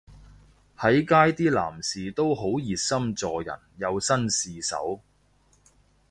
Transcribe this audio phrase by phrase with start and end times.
[0.79, 4.99] 喺街啲男士都好熱心助人又紳士手